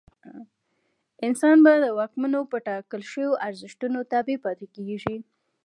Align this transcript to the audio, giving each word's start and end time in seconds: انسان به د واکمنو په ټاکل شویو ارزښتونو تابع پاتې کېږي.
انسان 1.27 1.57
به 1.65 1.73
د 1.83 1.85
واکمنو 1.99 2.41
په 2.51 2.57
ټاکل 2.67 3.01
شویو 3.11 3.39
ارزښتونو 3.47 3.99
تابع 4.11 4.37
پاتې 4.45 4.67
کېږي. 4.75 5.17